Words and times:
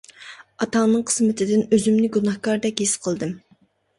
ئاتاڭنىڭ 0.63 1.01
قىسمىتىدىن 1.09 1.61
ئۆزۈمنى 1.77 2.09
گۇناھكاردەك 2.15 2.81
ھېس 2.85 2.97
قىلدىم. 3.05 3.37